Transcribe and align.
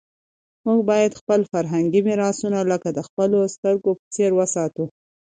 موږ 0.65 0.79
باید 0.91 1.17
خپل 1.19 1.39
فرهنګي 1.51 2.01
میراثونه 2.07 2.59
لکه 2.71 2.89
د 2.97 2.99
خپلو 3.07 3.39
سترګو 3.55 3.91
په 3.99 4.05
څېر 4.15 4.31
وساتو. 4.39 4.85